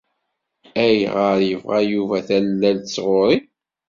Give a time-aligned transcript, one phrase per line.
[0.85, 3.37] Ayɣer yebɣa Yuba tallalt sɣur-i?